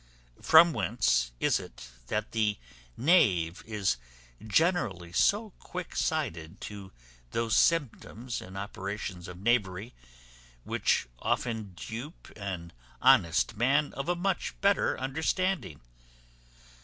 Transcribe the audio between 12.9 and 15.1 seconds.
honest man of a much better